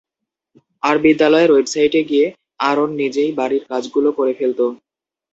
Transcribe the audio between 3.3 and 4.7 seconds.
বাড়ির কাজগুলো করে ফেলত।